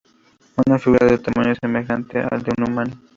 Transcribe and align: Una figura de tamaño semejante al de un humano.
Una 0.65 0.79
figura 0.79 1.05
de 1.05 1.19
tamaño 1.19 1.53
semejante 1.61 2.17
al 2.21 2.41
de 2.41 2.51
un 2.57 2.67
humano. 2.71 2.93